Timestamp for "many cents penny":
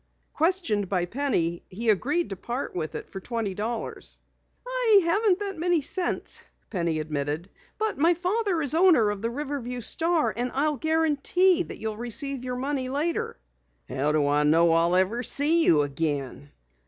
5.59-6.99